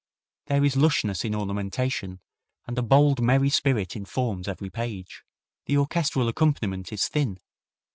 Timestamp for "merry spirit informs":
3.21-4.47